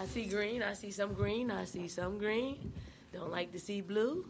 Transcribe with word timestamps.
I 0.00 0.06
see 0.06 0.24
green. 0.24 0.62
I 0.62 0.72
see 0.72 0.90
some 0.90 1.12
green. 1.12 1.50
I 1.50 1.64
see 1.64 1.86
some 1.86 2.18
green. 2.18 2.72
Don't 3.12 3.30
like 3.30 3.52
to 3.52 3.58
see 3.58 3.82
blue. 3.82 4.24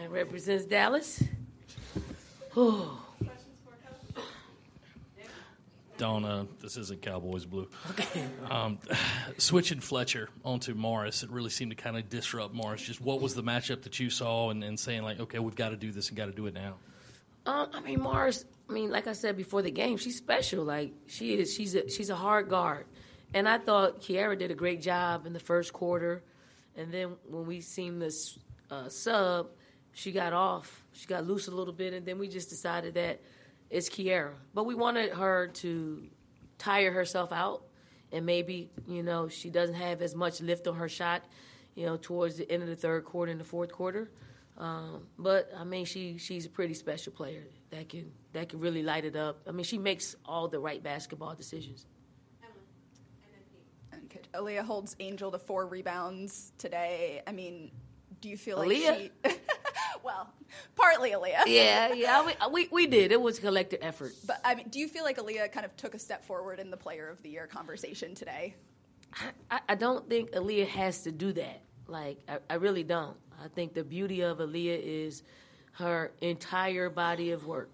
That 0.00 0.10
represents 0.10 0.64
Dallas. 0.64 1.22
Oh, 2.56 3.00
Donna, 6.00 6.46
this 6.62 6.78
isn't 6.78 7.02
Cowboys 7.02 7.44
blue. 7.44 7.68
Okay. 7.90 8.24
Um, 8.50 8.78
switching 9.38 9.80
Fletcher 9.80 10.30
onto 10.44 10.72
Morris, 10.72 11.22
it 11.22 11.30
really 11.30 11.50
seemed 11.50 11.72
to 11.72 11.76
kind 11.76 11.96
of 11.96 12.08
disrupt 12.08 12.54
Morris. 12.54 12.80
Just 12.80 13.02
what 13.02 13.20
was 13.20 13.34
the 13.34 13.42
matchup 13.42 13.82
that 13.82 14.00
you 14.00 14.08
saw, 14.08 14.48
and, 14.48 14.64
and 14.64 14.80
saying 14.80 15.02
like, 15.02 15.20
okay, 15.20 15.38
we've 15.38 15.54
got 15.54 15.68
to 15.68 15.76
do 15.76 15.92
this 15.92 16.08
and 16.08 16.16
got 16.16 16.26
to 16.26 16.32
do 16.32 16.46
it 16.46 16.54
now. 16.54 16.76
Um, 17.44 17.68
I 17.74 17.80
mean, 17.80 18.00
Morris. 18.00 18.46
I 18.68 18.72
mean, 18.72 18.90
like 18.90 19.06
I 19.06 19.12
said 19.12 19.36
before 19.36 19.60
the 19.60 19.70
game, 19.70 19.98
she's 19.98 20.16
special. 20.16 20.64
Like 20.64 20.92
she 21.06 21.34
is. 21.34 21.52
She's 21.52 21.74
a 21.74 21.88
she's 21.90 22.08
a 22.08 22.16
hard 22.16 22.48
guard, 22.48 22.86
and 23.34 23.48
I 23.48 23.58
thought 23.58 24.00
Kierra 24.00 24.38
did 24.38 24.50
a 24.50 24.54
great 24.54 24.80
job 24.80 25.26
in 25.26 25.32
the 25.32 25.40
first 25.40 25.72
quarter, 25.72 26.22
and 26.76 26.92
then 26.92 27.16
when 27.28 27.46
we 27.46 27.60
seen 27.60 27.98
this 27.98 28.38
uh, 28.70 28.88
sub, 28.88 29.48
she 29.92 30.12
got 30.12 30.32
off. 30.32 30.84
She 30.92 31.06
got 31.06 31.26
loose 31.26 31.48
a 31.48 31.50
little 31.50 31.72
bit, 31.72 31.92
and 31.92 32.04
then 32.06 32.18
we 32.18 32.28
just 32.28 32.48
decided 32.48 32.94
that 32.94 33.20
it's 33.68 33.88
Kierra. 33.88 34.32
But 34.54 34.64
we 34.64 34.74
wanted 34.74 35.12
her 35.12 35.48
to 35.48 36.06
tire 36.58 36.92
herself 36.92 37.32
out, 37.32 37.62
and 38.12 38.26
maybe 38.26 38.70
you 38.86 39.02
know 39.02 39.28
she 39.28 39.50
doesn't 39.50 39.76
have 39.76 40.02
as 40.02 40.14
much 40.14 40.40
lift 40.40 40.66
on 40.66 40.76
her 40.76 40.88
shot, 40.88 41.22
you 41.74 41.86
know, 41.86 41.96
towards 41.96 42.36
the 42.36 42.50
end 42.50 42.62
of 42.62 42.68
the 42.68 42.76
third 42.76 43.04
quarter 43.04 43.30
and 43.30 43.40
the 43.40 43.44
fourth 43.44 43.72
quarter. 43.72 44.10
Um, 44.58 45.06
but 45.18 45.50
I 45.56 45.64
mean, 45.64 45.84
she 45.84 46.18
she's 46.18 46.46
a 46.46 46.50
pretty 46.50 46.74
special 46.74 47.12
player 47.12 47.44
that 47.70 47.88
can 47.88 48.12
that 48.32 48.48
can 48.48 48.60
really 48.60 48.82
light 48.82 49.04
it 49.04 49.16
up. 49.16 49.40
I 49.48 49.52
mean, 49.52 49.64
she 49.64 49.78
makes 49.78 50.16
all 50.24 50.48
the 50.48 50.58
right 50.58 50.82
basketball 50.82 51.34
decisions. 51.34 51.86
Aliyah 54.34 54.64
holds 54.64 54.96
Angel 55.00 55.30
to 55.30 55.38
four 55.38 55.66
rebounds 55.66 56.52
today. 56.58 57.22
I 57.26 57.32
mean, 57.32 57.70
do 58.20 58.28
you 58.28 58.36
feel 58.36 58.58
like 58.58 58.68
Aliyah? 58.68 59.10
she? 59.24 59.30
well, 60.02 60.32
partly 60.76 61.10
Aliyah. 61.10 61.44
Yeah, 61.46 61.92
yeah, 61.92 62.24
we, 62.24 62.32
uh, 62.34 62.48
we 62.48 62.68
we 62.70 62.86
did. 62.86 63.12
It 63.12 63.20
was 63.20 63.38
a 63.38 63.40
collective 63.40 63.80
effort. 63.82 64.12
But 64.26 64.40
I 64.44 64.54
mean, 64.54 64.68
do 64.68 64.78
you 64.78 64.88
feel 64.88 65.04
like 65.04 65.18
Aliyah 65.18 65.52
kind 65.52 65.66
of 65.66 65.76
took 65.76 65.94
a 65.94 65.98
step 65.98 66.24
forward 66.24 66.58
in 66.58 66.70
the 66.70 66.76
Player 66.76 67.08
of 67.08 67.22
the 67.22 67.30
Year 67.30 67.46
conversation 67.46 68.14
today? 68.14 68.54
I, 69.50 69.60
I 69.70 69.74
don't 69.74 70.08
think 70.08 70.32
Aliyah 70.32 70.68
has 70.68 71.02
to 71.02 71.12
do 71.12 71.32
that. 71.32 71.62
Like, 71.88 72.18
I, 72.28 72.38
I 72.48 72.54
really 72.54 72.84
don't. 72.84 73.16
I 73.42 73.48
think 73.48 73.74
the 73.74 73.82
beauty 73.82 74.20
of 74.20 74.38
Aliyah 74.38 74.80
is 74.80 75.22
her 75.72 76.12
entire 76.20 76.90
body 76.90 77.30
of 77.30 77.46
work, 77.46 77.72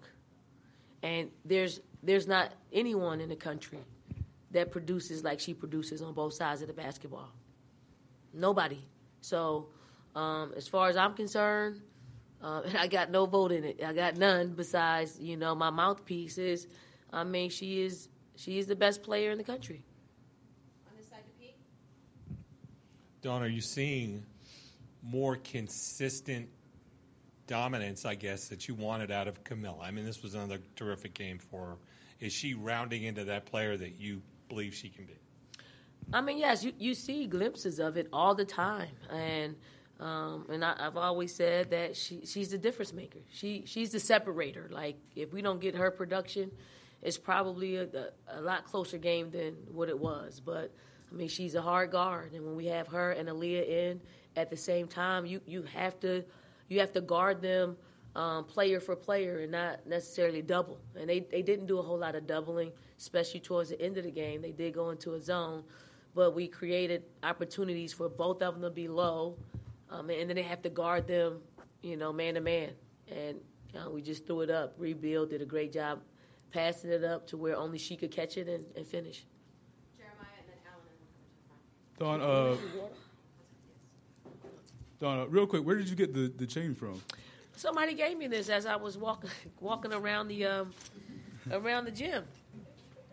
and 1.03 1.29
there's 1.45 1.81
there's 2.03 2.27
not 2.27 2.53
anyone 2.71 3.21
in 3.21 3.29
the 3.29 3.35
country 3.35 3.79
that 4.57 4.71
produces 4.71 5.23
like 5.23 5.39
she 5.39 5.53
produces 5.53 6.01
on 6.01 6.13
both 6.13 6.33
sides 6.33 6.61
of 6.61 6.67
the 6.67 6.73
basketball. 6.73 7.29
Nobody. 8.33 8.83
So, 9.21 9.67
um, 10.15 10.51
as 10.57 10.67
far 10.67 10.89
as 10.89 10.97
I'm 10.97 11.13
concerned, 11.13 11.81
uh, 12.41 12.63
I 12.77 12.87
got 12.87 13.11
no 13.11 13.25
vote 13.25 13.51
in 13.51 13.63
it. 13.63 13.83
I 13.83 13.93
got 13.93 14.17
none 14.17 14.53
besides 14.53 15.19
you 15.19 15.37
know 15.37 15.55
my 15.55 15.69
mouthpiece 15.69 16.37
is. 16.37 16.67
I 17.13 17.23
mean, 17.23 17.49
she 17.49 17.81
is 17.83 18.09
she 18.35 18.57
is 18.57 18.67
the 18.67 18.75
best 18.75 19.03
player 19.03 19.31
in 19.31 19.37
the 19.37 19.43
country. 19.43 19.83
On 20.89 20.97
this 20.97 21.07
side 21.07 21.19
of 21.19 21.25
the 21.39 21.45
Pete? 21.45 21.55
Dawn, 23.21 23.43
are 23.43 23.47
you 23.47 23.61
seeing 23.61 24.25
more 25.03 25.37
consistent 25.37 26.49
dominance, 27.45 28.05
I 28.05 28.15
guess, 28.15 28.47
that 28.49 28.67
you 28.67 28.73
wanted 28.73 29.11
out 29.11 29.27
of 29.27 29.43
Kamilla? 29.43 29.83
I 29.83 29.91
mean, 29.91 30.03
this 30.03 30.23
was 30.23 30.33
another 30.33 30.59
terrific 30.75 31.13
game 31.13 31.37
for 31.37 31.65
her. 31.65 31.77
Is 32.19 32.33
she 32.33 32.55
rounding 32.55 33.03
into 33.03 33.23
that 33.25 33.45
player 33.45 33.77
that 33.77 33.99
you 33.99 34.21
believe 34.49 34.73
she 34.73 34.89
can 34.89 35.05
be? 35.05 35.13
I 36.13 36.21
mean, 36.21 36.37
yes, 36.37 36.63
you, 36.63 36.73
you 36.77 36.93
see 36.93 37.27
glimpses 37.27 37.79
of 37.79 37.97
it 37.97 38.07
all 38.13 38.33
the 38.33 38.45
time, 38.45 38.95
and 39.11 39.55
um, 39.99 40.45
and 40.49 40.63
I, 40.63 40.75
I've 40.79 40.97
always 40.97 41.33
said 41.33 41.71
that 41.71 41.95
she 41.95 42.25
she's 42.25 42.49
the 42.49 42.57
difference 42.57 42.93
maker. 42.93 43.19
She 43.31 43.63
she's 43.65 43.91
the 43.91 43.99
separator. 43.99 44.69
Like 44.71 44.97
if 45.15 45.33
we 45.33 45.41
don't 45.41 45.59
get 45.59 45.75
her 45.75 45.91
production, 45.91 46.51
it's 47.01 47.17
probably 47.17 47.77
a, 47.77 47.83
a, 47.83 48.39
a 48.39 48.41
lot 48.41 48.65
closer 48.65 48.97
game 48.97 49.31
than 49.31 49.55
what 49.71 49.89
it 49.89 49.97
was. 49.97 50.39
But 50.39 50.71
I 51.11 51.15
mean, 51.15 51.27
she's 51.27 51.55
a 51.55 51.61
hard 51.61 51.91
guard, 51.91 52.33
and 52.33 52.45
when 52.45 52.55
we 52.55 52.67
have 52.67 52.87
her 52.87 53.11
and 53.11 53.27
Aliyah 53.27 53.67
in 53.67 54.01
at 54.35 54.49
the 54.49 54.57
same 54.57 54.87
time, 54.87 55.25
you 55.25 55.41
you 55.45 55.63
have 55.73 55.99
to 56.01 56.23
you 56.69 56.79
have 56.79 56.93
to 56.93 57.01
guard 57.01 57.41
them 57.41 57.75
um, 58.15 58.43
player 58.45 58.79
for 58.79 58.95
player 58.95 59.39
and 59.39 59.51
not 59.51 59.85
necessarily 59.87 60.41
double. 60.41 60.79
And 60.95 61.09
they 61.09 61.21
they 61.21 61.41
didn't 61.41 61.65
do 61.65 61.79
a 61.79 61.83
whole 61.83 61.97
lot 61.97 62.15
of 62.15 62.27
doubling, 62.27 62.71
especially 62.97 63.39
towards 63.39 63.69
the 63.69 63.81
end 63.81 63.97
of 63.97 64.03
the 64.03 64.11
game. 64.11 64.41
They 64.41 64.51
did 64.51 64.73
go 64.73 64.89
into 64.89 65.13
a 65.13 65.21
zone, 65.21 65.63
but 66.15 66.35
we 66.35 66.47
created 66.47 67.03
opportunities 67.23 67.93
for 67.93 68.09
both 68.09 68.41
of 68.41 68.55
them 68.55 68.63
to 68.63 68.69
be 68.69 68.87
low, 68.87 69.37
um, 69.89 70.09
and 70.09 70.29
then 70.29 70.35
they 70.35 70.43
have 70.43 70.61
to 70.63 70.69
guard 70.69 71.07
them, 71.07 71.39
you 71.81 71.97
know, 71.97 72.11
man 72.11 72.35
to 72.35 72.41
man. 72.41 72.71
And 73.09 73.37
uh, 73.75 73.89
we 73.89 74.01
just 74.01 74.25
threw 74.25 74.41
it 74.41 74.49
up. 74.49 74.73
Rebuild 74.77 75.29
did 75.29 75.41
a 75.41 75.45
great 75.45 75.71
job 75.71 75.99
passing 76.51 76.91
it 76.91 77.03
up 77.03 77.27
to 77.27 77.37
where 77.37 77.55
only 77.55 77.77
she 77.77 77.95
could 77.95 78.11
catch 78.11 78.37
it 78.37 78.47
and, 78.47 78.87
finish. 78.87 79.25
Jeremiah 79.97 80.27
and 80.39 80.45
finish. 80.45 80.63
Dawn, 81.99 82.21
uh, 82.21 82.55
Dawn, 84.99 85.19
uh, 85.19 85.25
real 85.27 85.45
quick, 85.45 85.63
where 85.63 85.77
did 85.77 85.89
you 85.89 85.95
get 85.95 86.13
the, 86.13 86.31
the 86.37 86.45
chain 86.45 86.73
from? 86.73 87.01
Somebody 87.55 87.93
gave 87.93 88.17
me 88.17 88.27
this 88.27 88.49
as 88.49 88.65
I 88.65 88.75
was 88.75 88.97
walking 88.97 89.29
walking 89.59 89.93
around 89.93 90.27
the 90.27 90.45
um, 90.45 90.73
around 91.51 91.85
the 91.85 91.91
gym. 91.91 92.23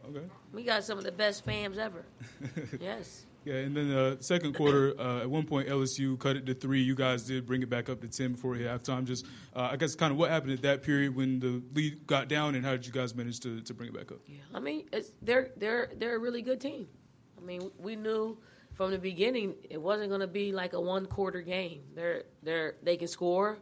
Okay. 0.09 0.26
We 0.53 0.65
got 0.65 0.84
some 0.84 0.98
of 0.98 1.04
the 1.04 1.12
best 1.12 1.47
fams 1.47 1.78
ever. 1.78 2.04
yes. 2.81 3.25
Yeah, 3.44 3.56
and 3.56 3.76
then 3.76 3.92
uh, 3.92 4.16
second 4.20 4.54
quarter, 4.54 4.98
uh, 4.98 5.20
at 5.20 5.31
one 5.31 5.44
point 5.44 5.69
LSU 5.69 6.19
cut 6.19 6.37
it 6.37 6.47
to 6.47 6.54
three. 6.54 6.81
You 6.81 6.94
guys 6.94 7.25
did 7.25 7.47
bring 7.47 7.62
it 7.62 7.69
back 7.69 7.91
up 7.91 8.00
to 8.00 8.09
ten 8.09 8.32
before 8.32 8.54
halftime. 8.54 9.04
Just, 9.04 9.26
uh, 9.54 9.69
I 9.72 9.76
guess, 9.76 9.94
kind 9.94 10.10
of 10.10 10.16
what 10.16 10.31
happened 10.31 10.53
at 10.53 10.62
that 10.62 10.82
period 10.82 11.14
when 11.14 11.41
the 11.41 11.62
lead 11.75 12.06
got 12.06 12.28
down, 12.28 12.54
and 12.54 12.64
how 12.64 12.72
did 12.72 12.87
you 12.87 12.93
guys 12.93 13.14
manage 13.14 13.41
to, 13.41 13.60
to 13.60 13.75
bring 13.75 13.91
it 13.91 13.94
back 13.94 14.12
up? 14.12 14.20
Yeah. 14.26 14.38
I 14.54 14.60
mean, 14.60 14.87
it's, 14.93 15.12
they're 15.20 15.50
they're 15.59 15.91
they're 15.98 16.16
a 16.16 16.19
really 16.19 16.41
good 16.41 16.60
team. 16.60 16.88
I 17.37 17.44
mean, 17.44 17.70
we 17.78 17.97
knew 17.97 18.38
from 18.72 18.91
the 18.91 18.98
beginning 18.98 19.54
it 19.69 19.81
wasn't 19.81 20.09
going 20.09 20.22
to 20.22 20.26
be 20.26 20.53
like 20.53 20.72
a 20.72 20.81
one 20.81 21.04
quarter 21.04 21.43
game. 21.43 21.82
They're 21.94 22.25
they're 22.43 22.76
they 22.82 22.97
can 22.97 23.09
score, 23.09 23.59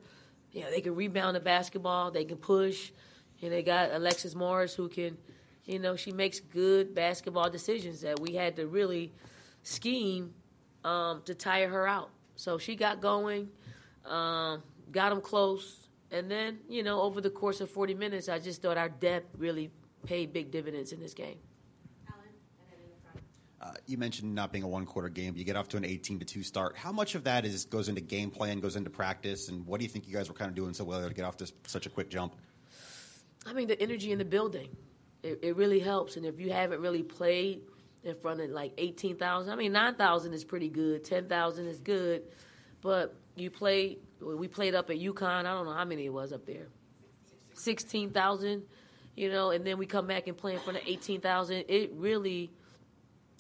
yeah, 0.52 0.70
they 0.70 0.81
can 0.81 0.94
rebound 0.94 1.34
the 1.34 1.41
basketball, 1.41 2.10
they 2.10 2.25
can 2.25 2.36
push, 2.36 2.92
and 3.41 3.52
they 3.52 3.62
got 3.62 3.91
Alexis 3.92 4.34
Morris 4.34 4.75
who 4.75 4.88
can, 4.88 5.16
you 5.64 5.78
know, 5.78 5.96
she 5.96 6.12
makes 6.12 6.40
good 6.40 6.94
basketball 6.94 7.50
decisions 7.50 8.00
that 8.00 8.18
we 8.20 8.34
had 8.34 8.56
to 8.56 8.66
really 8.66 9.12
scheme 9.62 10.34
um, 10.84 11.22
to 11.24 11.34
tire 11.34 11.68
her 11.68 11.86
out. 11.86 12.10
So 12.36 12.58
she 12.58 12.74
got 12.74 13.00
going, 13.00 13.48
um, 14.04 14.62
got 14.90 15.10
them 15.10 15.20
close, 15.20 15.88
and 16.10 16.30
then 16.30 16.58
you 16.68 16.82
know 16.82 17.00
over 17.02 17.20
the 17.20 17.30
course 17.30 17.60
of 17.60 17.70
40 17.70 17.94
minutes, 17.94 18.28
I 18.28 18.38
just 18.38 18.62
thought 18.62 18.76
our 18.76 18.88
depth 18.88 19.34
really 19.38 19.70
paid 20.04 20.32
big 20.32 20.50
dividends 20.50 20.92
in 20.92 21.00
this 21.00 21.14
game. 21.14 21.38
Uh, 23.60 23.74
you 23.86 23.96
mentioned 23.96 24.34
not 24.34 24.50
being 24.50 24.64
a 24.64 24.68
one 24.68 24.84
quarter 24.84 25.08
game, 25.08 25.32
but 25.32 25.38
you 25.38 25.44
get 25.44 25.54
off 25.54 25.68
to 25.68 25.76
an 25.76 25.84
18 25.84 26.18
to 26.18 26.24
2 26.24 26.42
start. 26.42 26.76
How 26.76 26.90
much 26.90 27.14
of 27.14 27.22
that 27.24 27.44
is 27.44 27.64
goes 27.64 27.88
into 27.88 28.00
game 28.00 28.28
plan, 28.28 28.58
goes 28.58 28.74
into 28.74 28.90
practice, 28.90 29.48
and 29.48 29.64
what 29.64 29.78
do 29.78 29.84
you 29.84 29.88
think 29.88 30.08
you 30.08 30.12
guys 30.12 30.28
were 30.28 30.34
kind 30.34 30.48
of 30.48 30.56
doing 30.56 30.74
so 30.74 30.82
well 30.82 31.06
to 31.06 31.14
get 31.14 31.24
off 31.24 31.36
to 31.36 31.52
such 31.68 31.86
a 31.86 31.88
quick 31.88 32.10
jump? 32.10 32.34
I 33.46 33.52
mean, 33.52 33.68
the 33.68 33.80
energy 33.80 34.10
in 34.10 34.18
the 34.18 34.24
building, 34.24 34.68
it, 35.22 35.40
it 35.42 35.56
really 35.56 35.80
helps. 35.80 36.16
And 36.16 36.26
if 36.26 36.40
you 36.40 36.52
haven't 36.52 36.80
really 36.80 37.02
played 37.02 37.62
in 38.04 38.14
front 38.16 38.40
of 38.40 38.50
like 38.50 38.72
18,000, 38.78 39.52
I 39.52 39.56
mean, 39.56 39.72
9,000 39.72 40.32
is 40.32 40.44
pretty 40.44 40.68
good, 40.68 41.04
10,000 41.04 41.66
is 41.66 41.80
good, 41.80 42.22
but 42.80 43.14
you 43.36 43.50
played, 43.50 43.98
we 44.20 44.48
played 44.48 44.74
up 44.74 44.90
at 44.90 44.96
UConn, 44.96 45.22
I 45.22 45.42
don't 45.42 45.66
know 45.66 45.72
how 45.72 45.84
many 45.84 46.06
it 46.06 46.12
was 46.12 46.32
up 46.32 46.44
there, 46.44 46.66
16,000, 47.54 48.62
you 49.14 49.30
know, 49.30 49.50
and 49.50 49.64
then 49.64 49.78
we 49.78 49.86
come 49.86 50.06
back 50.06 50.26
and 50.26 50.36
play 50.36 50.54
in 50.54 50.60
front 50.60 50.78
of 50.78 50.84
18,000. 50.86 51.64
It 51.68 51.92
really, 51.94 52.50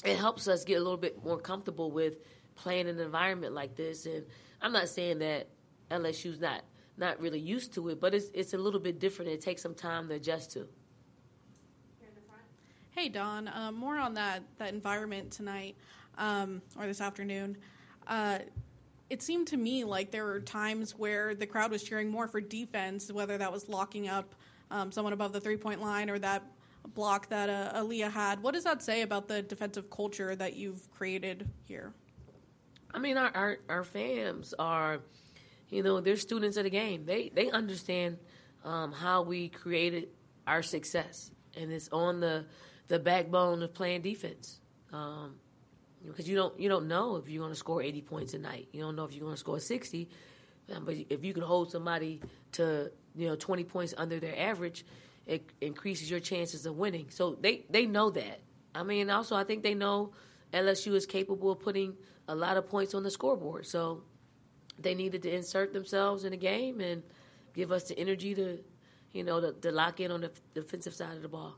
it 0.04 0.16
helps 0.16 0.46
us 0.46 0.64
get 0.64 0.74
a 0.74 0.80
little 0.82 0.96
bit 0.96 1.24
more 1.24 1.38
comfortable 1.38 1.90
with 1.90 2.18
playing 2.54 2.88
in 2.88 2.98
an 2.98 3.00
environment 3.00 3.54
like 3.54 3.74
this. 3.74 4.06
And 4.06 4.24
I'm 4.60 4.72
not 4.72 4.88
saying 4.88 5.18
that 5.20 5.48
LSU's 5.90 6.40
not 6.40 6.62
not 6.98 7.18
really 7.20 7.40
used 7.40 7.72
to 7.74 7.88
it, 7.88 8.00
but 8.00 8.14
it's 8.14 8.26
it's 8.34 8.52
a 8.52 8.58
little 8.58 8.80
bit 8.80 8.98
different. 8.98 9.30
It 9.30 9.40
takes 9.40 9.62
some 9.62 9.74
time 9.74 10.08
to 10.08 10.14
adjust 10.14 10.52
to. 10.52 10.68
Hey, 12.94 13.08
Dawn. 13.08 13.48
Uh, 13.48 13.72
more 13.72 13.96
on 13.96 14.12
that 14.14 14.42
that 14.58 14.74
environment 14.74 15.30
tonight 15.30 15.76
um, 16.18 16.60
or 16.78 16.86
this 16.86 17.00
afternoon. 17.00 17.56
Uh, 18.06 18.40
it 19.08 19.22
seemed 19.22 19.46
to 19.46 19.56
me 19.56 19.84
like 19.84 20.10
there 20.10 20.26
were 20.26 20.40
times 20.40 20.92
where 20.92 21.34
the 21.34 21.46
crowd 21.46 21.70
was 21.70 21.82
cheering 21.82 22.10
more 22.10 22.28
for 22.28 22.42
defense, 22.42 23.10
whether 23.10 23.38
that 23.38 23.50
was 23.50 23.66
locking 23.66 24.08
up 24.08 24.34
um, 24.70 24.92
someone 24.92 25.14
above 25.14 25.32
the 25.32 25.40
three 25.40 25.56
point 25.56 25.80
line 25.80 26.10
or 26.10 26.18
that 26.18 26.42
block 26.92 27.30
that 27.30 27.48
uh, 27.48 27.80
Aliyah 27.80 28.10
had. 28.10 28.42
What 28.42 28.52
does 28.52 28.64
that 28.64 28.82
say 28.82 29.00
about 29.00 29.26
the 29.26 29.40
defensive 29.40 29.88
culture 29.88 30.36
that 30.36 30.54
you've 30.54 30.90
created 30.90 31.48
here? 31.64 31.94
I 32.92 32.98
mean, 32.98 33.16
our 33.16 33.30
our, 33.34 33.58
our 33.70 33.84
fans 33.84 34.52
are, 34.58 35.00
you 35.70 35.82
know, 35.82 36.02
they're 36.02 36.16
students 36.16 36.58
of 36.58 36.64
the 36.64 36.70
game. 36.70 37.06
They 37.06 37.30
they 37.34 37.50
understand 37.50 38.18
um, 38.66 38.92
how 38.92 39.22
we 39.22 39.48
created 39.48 40.08
our 40.46 40.62
success, 40.62 41.30
and 41.56 41.72
it's 41.72 41.88
on 41.90 42.20
the 42.20 42.44
the 42.88 42.98
backbone 42.98 43.62
of 43.62 43.74
playing 43.74 44.02
defense. 44.02 44.60
Um, 44.92 45.36
because 46.06 46.28
you 46.28 46.36
don't 46.36 46.58
you 46.58 46.68
don't 46.68 46.88
know 46.88 47.16
if 47.16 47.28
you're 47.28 47.40
going 47.40 47.52
to 47.52 47.58
score 47.58 47.82
80 47.82 48.02
points 48.02 48.34
a 48.34 48.38
night. 48.38 48.68
You 48.72 48.80
don't 48.80 48.96
know 48.96 49.04
if 49.04 49.12
you're 49.12 49.22
going 49.22 49.34
to 49.34 49.40
score 49.40 49.60
60. 49.60 50.08
Um, 50.74 50.84
but 50.84 50.96
if 51.10 51.24
you 51.24 51.32
can 51.32 51.42
hold 51.42 51.70
somebody 51.70 52.20
to 52.52 52.90
you 53.14 53.28
know 53.28 53.36
20 53.36 53.64
points 53.64 53.94
under 53.96 54.18
their 54.18 54.38
average, 54.38 54.84
it 55.26 55.48
increases 55.60 56.10
your 56.10 56.20
chances 56.20 56.66
of 56.66 56.76
winning. 56.76 57.06
So 57.10 57.36
they 57.40 57.64
they 57.70 57.86
know 57.86 58.10
that. 58.10 58.40
I 58.74 58.82
mean, 58.82 59.10
also 59.10 59.36
I 59.36 59.44
think 59.44 59.62
they 59.62 59.74
know 59.74 60.12
LSU 60.52 60.94
is 60.94 61.06
capable 61.06 61.52
of 61.52 61.60
putting 61.60 61.94
a 62.28 62.34
lot 62.34 62.56
of 62.56 62.68
points 62.68 62.94
on 62.94 63.02
the 63.02 63.10
scoreboard. 63.10 63.66
So 63.66 64.02
they 64.78 64.94
needed 64.94 65.22
to 65.22 65.34
insert 65.34 65.72
themselves 65.72 66.24
in 66.24 66.30
the 66.30 66.36
game 66.36 66.80
and 66.80 67.02
give 67.54 67.72
us 67.72 67.84
the 67.84 67.98
energy 67.98 68.34
to, 68.34 68.58
you 69.12 69.24
know, 69.24 69.40
to, 69.40 69.52
to 69.52 69.70
lock 69.70 70.00
in 70.00 70.10
on 70.10 70.22
the 70.22 70.30
defensive 70.54 70.94
side 70.94 71.16
of 71.16 71.22
the 71.22 71.28
ball. 71.28 71.56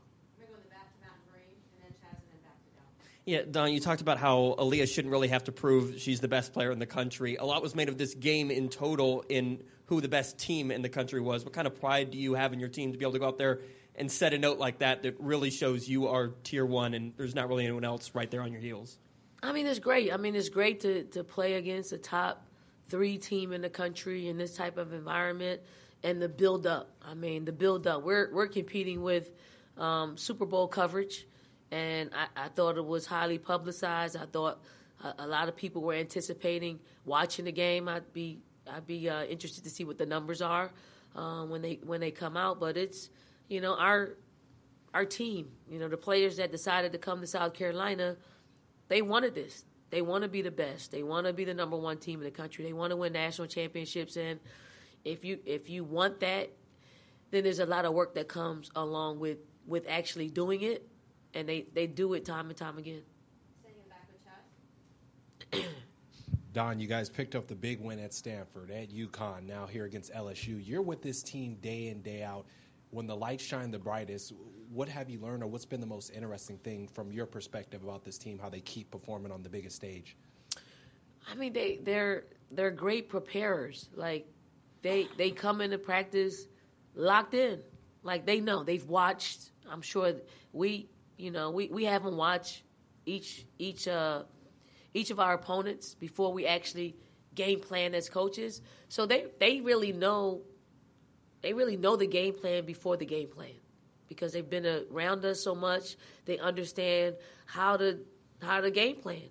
Yeah, 3.25 3.41
Dawn, 3.49 3.73
you 3.73 3.79
talked 3.79 4.01
about 4.01 4.19
how 4.19 4.53
Aliyah 4.59 4.87
shouldn't 4.87 5.11
really 5.11 5.29
have 5.29 5.45
to 5.45 5.51
prove 5.51 5.99
she's 5.99 6.19
the 6.19 6.27
best 6.27 6.53
player 6.53 6.71
in 6.71 6.77
the 6.77 6.85
country. 6.85 7.37
A 7.37 7.43
lot 7.43 7.63
was 7.63 7.73
made 7.73 7.89
of 7.89 7.97
this 7.97 8.13
game 8.13 8.51
in 8.51 8.69
total 8.69 9.25
in 9.29 9.63
who 9.87 9.99
the 9.99 10.07
best 10.07 10.37
team 10.37 10.69
in 10.69 10.83
the 10.83 10.89
country 10.89 11.19
was. 11.19 11.43
What 11.43 11.53
kind 11.53 11.65
of 11.65 11.79
pride 11.79 12.11
do 12.11 12.19
you 12.19 12.35
have 12.35 12.53
in 12.53 12.59
your 12.59 12.69
team 12.69 12.91
to 12.91 12.99
be 12.99 13.03
able 13.03 13.13
to 13.13 13.19
go 13.19 13.27
out 13.27 13.39
there 13.39 13.61
and 13.95 14.11
set 14.11 14.33
a 14.33 14.37
note 14.37 14.59
like 14.59 14.79
that 14.79 15.01
that 15.03 15.19
really 15.19 15.49
shows 15.49 15.89
you 15.89 16.07
are 16.07 16.33
tier 16.43 16.65
one 16.65 16.93
and 16.93 17.13
there's 17.17 17.33
not 17.33 17.49
really 17.49 17.63
anyone 17.63 17.83
else 17.83 18.11
right 18.13 18.29
there 18.29 18.41
on 18.41 18.51
your 18.51 18.61
heels? 18.61 18.99
I 19.41 19.53
mean, 19.53 19.65
it's 19.65 19.79
great. 19.79 20.13
I 20.13 20.17
mean, 20.17 20.35
it's 20.35 20.49
great 20.49 20.81
to, 20.81 21.05
to 21.05 21.23
play 21.23 21.55
against 21.55 21.93
a 21.93 21.97
top 21.97 22.45
three 22.89 23.17
team 23.17 23.53
in 23.53 23.61
the 23.61 23.69
country 23.69 24.27
in 24.27 24.37
this 24.37 24.55
type 24.55 24.77
of 24.77 24.93
environment 24.93 25.61
and 26.03 26.21
the 26.21 26.29
build 26.29 26.67
up. 26.67 26.91
I 27.03 27.15
mean, 27.15 27.45
the 27.45 27.51
build 27.51 27.87
up. 27.87 28.03
We're, 28.03 28.31
we're 28.31 28.47
competing 28.47 29.01
with 29.01 29.31
um, 29.77 30.15
Super 30.15 30.45
Bowl 30.45 30.67
coverage 30.67 31.25
and 31.75 32.09
I, 32.15 32.45
I, 32.45 32.47
thought 32.47 32.77
it 32.77 32.85
was 32.85 33.05
highly 33.05 33.37
publicized. 33.37 34.15
I 34.15 34.25
thought 34.25 34.63
a, 35.03 35.13
a, 35.19 35.27
lot 35.27 35.49
of 35.49 35.57
people 35.57 35.81
were 35.81 35.93
anticipating 35.93 36.79
watching 37.03 37.43
the 37.43 37.51
game. 37.51 37.89
I'd 37.89 38.13
be 38.13 38.39
I'd 38.65 38.87
be 38.87 39.09
uh, 39.09 39.25
interested 39.25 39.65
to 39.65 39.69
see 39.69 39.83
what 39.83 39.97
the 39.97 40.05
numbers 40.05 40.41
are 40.41 40.71
um, 41.15 41.49
when 41.49 41.61
they 41.61 41.79
when 41.83 41.99
they 41.99 42.11
come 42.11 42.37
out. 42.37 42.61
But 42.61 42.77
it's 42.77 43.09
you 43.49 43.59
know 43.59 43.75
our 43.77 44.15
our 44.93 45.03
team, 45.03 45.49
you 45.69 45.77
know 45.77 45.89
the 45.89 45.97
players 45.97 46.37
that 46.37 46.49
decided 46.49 46.93
to 46.93 46.97
come 46.97 47.19
to 47.19 47.27
South 47.27 47.53
Carolina, 47.53 48.15
they 48.87 49.01
wanted 49.01 49.35
this. 49.35 49.65
They 49.89 50.01
want 50.01 50.23
to 50.23 50.29
be 50.29 50.41
the 50.41 50.51
best. 50.51 50.91
They 50.91 51.03
want 51.03 51.27
to 51.27 51.33
be 51.33 51.43
the 51.43 51.53
number 51.53 51.75
one 51.75 51.97
team 51.97 52.19
in 52.19 52.25
the 52.25 52.31
country. 52.31 52.63
They 52.63 52.73
want 52.73 52.91
to 52.91 52.95
win 52.95 53.11
national 53.11 53.49
championships. 53.49 54.15
And 54.15 54.39
if 55.03 55.25
you 55.25 55.39
if 55.45 55.69
you 55.69 55.83
want 55.83 56.21
that, 56.21 56.53
then 57.31 57.43
there's 57.43 57.59
a 57.59 57.65
lot 57.65 57.83
of 57.83 57.93
work 57.93 58.15
that 58.15 58.29
comes 58.29 58.71
along 58.77 59.19
with 59.19 59.39
with 59.67 59.85
actually 59.89 60.29
doing 60.29 60.61
it 60.61 60.87
and 61.35 61.47
they, 61.47 61.65
they 61.73 61.85
do 61.85 62.13
it 62.13 62.25
time 62.25 62.47
and 62.49 62.57
time 62.57 62.77
again. 62.77 63.01
Dawn, 66.53 66.79
you 66.79 66.87
guys 66.87 67.09
picked 67.09 67.35
up 67.35 67.47
the 67.47 67.55
big 67.55 67.81
win 67.81 67.99
at 67.99 68.13
Stanford, 68.13 68.71
at 68.71 68.89
UConn, 68.89 69.43
now 69.43 69.67
here 69.67 69.83
against 69.85 70.13
LSU. 70.13 70.65
You're 70.65 70.81
with 70.81 71.01
this 71.01 71.21
team 71.21 71.55
day 71.61 71.89
in, 71.89 72.01
day 72.01 72.23
out. 72.23 72.45
When 72.91 73.07
the 73.07 73.15
lights 73.15 73.43
shine 73.43 73.71
the 73.71 73.79
brightest, 73.79 74.31
what 74.71 74.87
have 74.87 75.09
you 75.09 75.19
learned 75.19 75.43
or 75.43 75.47
what's 75.47 75.65
been 75.65 75.81
the 75.81 75.87
most 75.87 76.11
interesting 76.11 76.57
thing 76.59 76.87
from 76.87 77.11
your 77.11 77.25
perspective 77.25 77.83
about 77.83 78.05
this 78.05 78.17
team, 78.17 78.39
how 78.39 78.49
they 78.49 78.61
keep 78.61 78.89
performing 78.89 79.33
on 79.33 79.43
the 79.43 79.49
biggest 79.49 79.75
stage? 79.75 80.15
I 81.29 81.35
mean, 81.35 81.51
they, 81.51 81.79
they're, 81.83 82.23
they're 82.51 82.71
great 82.71 83.09
preparers. 83.09 83.89
Like, 83.93 84.25
they, 84.81 85.09
they 85.17 85.31
come 85.31 85.59
into 85.59 85.77
practice 85.77 86.47
locked 86.93 87.33
in. 87.33 87.59
Like, 88.03 88.25
they 88.25 88.39
know. 88.39 88.63
They've 88.63 88.87
watched. 88.87 89.51
I'm 89.69 89.81
sure 89.81 90.13
we 90.53 90.87
you 91.17 91.31
know, 91.31 91.51
we, 91.51 91.69
we 91.69 91.85
haven't 91.85 92.15
watched 92.15 92.63
each 93.05 93.45
each 93.57 93.87
uh, 93.87 94.23
each 94.93 95.11
of 95.11 95.19
our 95.19 95.33
opponents 95.33 95.95
before 95.95 96.33
we 96.33 96.45
actually 96.45 96.95
game 97.33 97.59
plan 97.59 97.93
as 97.93 98.09
coaches. 98.09 98.61
So 98.89 99.05
they 99.05 99.25
they 99.39 99.61
really 99.61 99.91
know 99.91 100.41
they 101.41 101.53
really 101.53 101.77
know 101.77 101.95
the 101.95 102.07
game 102.07 102.33
plan 102.33 102.65
before 102.65 102.97
the 102.97 103.05
game 103.05 103.27
plan 103.27 103.53
because 104.07 104.33
they've 104.33 104.49
been 104.49 104.65
around 104.91 105.23
us 105.25 105.43
so 105.43 105.53
much. 105.55 105.95
They 106.25 106.39
understand 106.39 107.15
how 107.45 107.77
to 107.77 107.99
how 108.41 108.61
to 108.61 108.71
game 108.71 108.97
plan. 108.97 109.29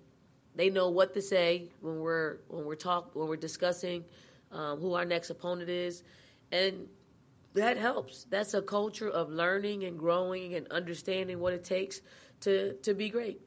They 0.55 0.69
know 0.69 0.89
what 0.89 1.13
to 1.15 1.21
say 1.21 1.69
when 1.81 1.99
we're 1.99 2.37
when 2.47 2.65
we're 2.65 2.75
talk 2.75 3.15
when 3.15 3.27
we're 3.27 3.35
discussing 3.35 4.05
um, 4.51 4.79
who 4.79 4.93
our 4.93 5.05
next 5.05 5.29
opponent 5.29 5.69
is, 5.69 6.03
and 6.51 6.87
that 7.55 7.77
helps. 7.77 8.25
That's 8.29 8.53
a 8.53 8.61
culture 8.61 9.09
of 9.09 9.29
learning 9.29 9.83
and 9.85 9.97
growing 9.97 10.53
and 10.55 10.67
understanding 10.69 11.39
what 11.39 11.53
it 11.53 11.63
takes 11.63 12.01
to 12.41 12.73
to 12.83 12.93
be 12.93 13.09
great. 13.09 13.41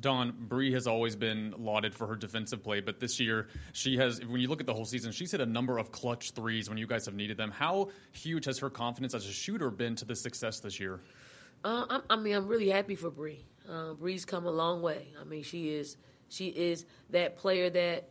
Dawn 0.00 0.32
Brea 0.38 0.72
has 0.72 0.86
always 0.86 1.16
been 1.16 1.52
lauded 1.58 1.92
for 1.92 2.06
her 2.06 2.14
defensive 2.14 2.62
play, 2.62 2.80
but 2.80 3.00
this 3.00 3.18
year 3.18 3.48
she 3.72 3.96
has. 3.96 4.24
When 4.24 4.40
you 4.40 4.48
look 4.48 4.60
at 4.60 4.66
the 4.66 4.74
whole 4.74 4.84
season, 4.84 5.10
she's 5.10 5.32
hit 5.32 5.40
a 5.40 5.46
number 5.46 5.78
of 5.78 5.90
clutch 5.90 6.32
threes 6.32 6.68
when 6.68 6.78
you 6.78 6.86
guys 6.86 7.04
have 7.06 7.14
needed 7.14 7.36
them. 7.36 7.50
How 7.50 7.88
huge 8.12 8.44
has 8.44 8.58
her 8.58 8.70
confidence 8.70 9.14
as 9.14 9.26
a 9.26 9.32
shooter 9.32 9.70
been 9.70 9.96
to 9.96 10.04
the 10.04 10.14
success 10.14 10.60
this 10.60 10.78
year? 10.78 11.00
Uh, 11.64 12.00
I, 12.08 12.14
mean, 12.16 12.34
I'm 12.34 12.46
really 12.46 12.68
happy 12.68 12.94
for 12.94 13.10
Brea. 13.10 13.44
Uh, 13.68 13.94
Brea's 13.94 14.24
come 14.24 14.46
a 14.46 14.50
long 14.50 14.82
way. 14.82 15.08
I 15.20 15.24
mean, 15.24 15.42
she 15.42 15.70
is 15.70 15.96
she 16.28 16.48
is 16.48 16.84
that 17.10 17.36
player 17.36 17.70
that 17.70 18.10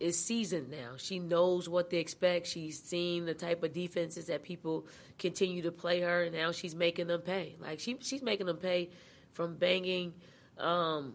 is 0.00 0.22
seasoned 0.22 0.70
now. 0.70 0.92
She 0.96 1.18
knows 1.18 1.68
what 1.68 1.90
to 1.90 1.96
expect. 1.96 2.46
She's 2.46 2.82
seen 2.82 3.26
the 3.26 3.34
type 3.34 3.62
of 3.62 3.72
defenses 3.72 4.26
that 4.26 4.42
people 4.42 4.86
continue 5.18 5.62
to 5.62 5.72
play 5.72 6.00
her, 6.00 6.24
and 6.24 6.34
now 6.34 6.52
she's 6.52 6.74
making 6.74 7.06
them 7.06 7.20
pay. 7.20 7.56
Like 7.60 7.80
she 7.80 7.96
she's 8.00 8.22
making 8.22 8.46
them 8.46 8.56
pay 8.56 8.90
from 9.32 9.56
banging 9.56 10.14
um, 10.58 11.14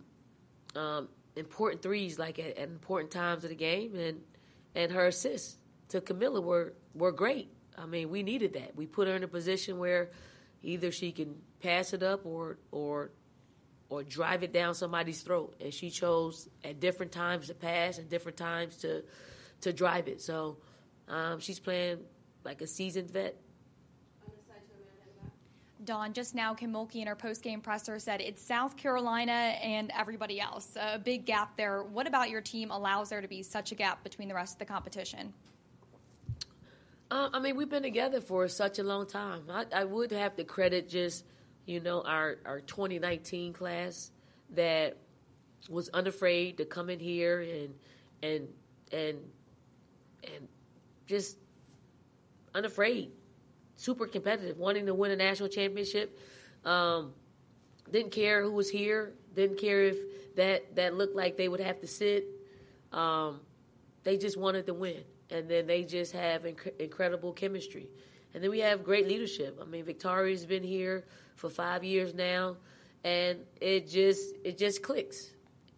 um, 0.75 1.10
important 1.36 1.81
threes, 1.81 2.19
like 2.19 2.39
at, 2.39 2.57
at, 2.57 2.69
important 2.69 3.12
times 3.12 3.44
of 3.44 3.50
the 3.50 3.56
game, 3.56 3.95
and 3.95 4.21
and 4.75 4.92
her 4.92 5.07
assists 5.07 5.57
to 5.89 6.01
Kamilla 6.01 6.44
were 6.44 6.74
were 6.94 7.12
great. 7.12 7.50
I 7.77 7.86
mean, 7.86 8.10
we 8.10 8.24
needed 8.24 8.54
that. 8.54 8.75
We 8.75 8.86
put 8.86 9.07
her 9.07 9.16
in 9.16 9.24
a 9.24 9.27
position 9.27 9.80
where 9.80 10.12
either 10.62 10.92
she 10.92 11.12
can 11.12 11.36
pass 11.62 11.94
it 11.94 12.04
up 12.04 12.25
or 12.25 12.60
or 12.71 13.12
or 13.89 14.03
drive 14.03 14.44
it 14.44 14.53
down 14.53 14.75
somebody's 14.75 15.21
throat. 15.21 15.56
And 15.59 15.74
she 15.74 15.89
chose 15.89 16.47
at 16.63 16.80
different 16.80 17.12
times 17.12 17.47
to 17.47 17.56
pass 17.56 17.97
and 17.97 18.09
different 18.09 18.38
times 18.38 18.77
to 18.77 19.03
to 19.62 19.74
drive 19.74 20.07
it. 20.07 20.21
So 20.21 20.57
um, 21.07 21.39
she's 21.39 21.59
playing 21.59 22.00
like 22.44 22.62
a 22.62 22.68
seasoned 22.68 23.12
vet. 23.12 23.36
Dawn, 25.83 26.13
just 26.13 26.36
now, 26.36 26.53
Kim 26.53 26.74
Mulkey 26.74 26.97
in 26.97 27.07
her 27.07 27.15
post-game 27.15 27.62
presser 27.62 28.00
said 28.00 28.21
it's 28.21 28.41
South 28.41 28.77
Carolina 28.77 29.31
and 29.31 29.92
everybody 29.97 30.39
else. 30.39 30.78
A 30.80 30.99
big 30.99 31.25
gap 31.25 31.57
there. 31.57 31.83
What 31.83 32.06
about 32.06 32.30
your 32.30 32.42
team 32.42 32.69
allows 32.69 33.09
there 33.09 33.21
to 33.21 33.28
be 33.28 33.42
such 33.44 33.71
a 33.71 33.75
gap 33.75 34.04
between 34.04 34.28
the 34.28 34.35
rest 34.35 34.56
of 34.56 34.59
the 34.59 34.66
competition? 34.66 35.33
Uh, 37.09 37.30
I 37.33 37.40
mean, 37.40 37.56
we've 37.56 37.69
been 37.69 37.81
together 37.81 38.21
for 38.21 38.47
such 38.49 38.78
a 38.78 38.83
long 38.83 39.07
time. 39.07 39.44
I, 39.49 39.66
I 39.73 39.83
would 39.83 40.11
have 40.11 40.35
to 40.35 40.44
credit 40.44 40.90
just– 40.90 41.25
you 41.69 41.80
know, 41.80 42.02
our, 42.02 42.38
our 42.45 42.61
2019 42.61 43.54
class 43.54 44.09
that 44.56 44.97
was 45.69 45.88
unafraid 45.90 46.57
to 46.57 46.66
come 46.66 46.90
in 46.90 46.99
here 46.99 47.42
and 47.42 47.76
and 48.23 48.47
and 48.92 49.18
and 50.23 50.47
just 51.06 51.38
unafraid, 52.56 53.11
super 53.76 54.07
competitive, 54.07 54.57
wanting 54.57 54.88
to 54.88 54.95
win 54.95 55.11
a 55.11 55.16
national 55.16 55.47
championship. 55.49 56.18
Um, 56.66 57.14
didn't 57.92 58.14
care 58.14 58.42
who 58.42 58.52
was 58.52 58.69
here. 58.69 59.14
Didn't 59.35 59.59
care 59.59 59.83
if 59.83 59.97
that 60.38 60.76
that 60.76 60.95
looked 60.95 61.16
like 61.16 61.38
they 61.38 61.47
would 61.47 61.59
have 61.59 61.80
to 61.81 61.88
sit. 61.88 62.26
Um, 62.92 63.42
they 64.04 64.18
just 64.18 64.38
wanted 64.38 64.66
to 64.66 64.73
win, 64.73 65.04
and 65.30 65.47
then 65.47 65.68
they 65.68 65.83
just 65.83 66.14
have 66.14 66.44
inc- 66.44 66.80
incredible 66.80 67.31
chemistry. 67.31 67.90
And 68.33 68.44
then 68.44 68.49
we 68.49 68.59
have 68.59 68.83
great 68.83 69.07
leadership. 69.07 69.59
I 69.61 69.66
mean, 69.66 69.85
Victoria's 69.85 70.45
been 70.45 70.64
here 70.64 71.06
for 71.40 71.50
five 71.50 71.84
years 71.84 72.14
now, 72.14 72.58
and 73.04 73.40
it 73.62 73.88
just 73.88 74.36
it 74.44 74.58
just 74.58 74.84
clicks, 74.84 75.31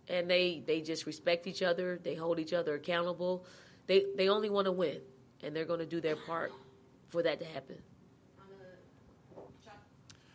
and 0.07 0.29
they 0.29 0.63
they 0.65 0.81
just 0.81 1.05
respect 1.05 1.47
each 1.47 1.61
other. 1.61 1.99
They 2.01 2.15
hold 2.15 2.39
each 2.39 2.53
other 2.53 2.73
accountable. 2.75 3.45
They 3.87 4.05
they 4.17 4.27
only 4.27 4.49
want 4.49 4.65
to 4.65 4.71
win, 4.71 4.99
and 5.43 5.55
they're 5.55 5.65
going 5.65 5.79
to 5.79 5.85
do 5.85 6.01
their 6.01 6.15
part 6.15 6.51
for 7.09 7.23
that 7.23 7.39
to 7.39 7.45
happen. 7.45 7.77